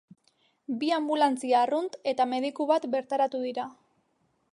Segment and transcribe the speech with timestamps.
[0.83, 3.67] Bi anbulantzia arrunt eta mediku bat bertaratu dira.